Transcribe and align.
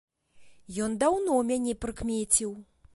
Ён 0.87 0.97
даўно 1.05 1.37
мяне 1.53 1.77
прыкмеціў. 1.85 2.51